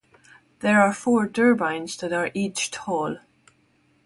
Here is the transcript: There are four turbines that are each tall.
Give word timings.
There 0.61 0.81
are 0.81 0.93
four 0.93 1.27
turbines 1.29 1.95
that 1.97 2.11
are 2.11 2.31
each 2.33 2.71
tall. 2.71 3.17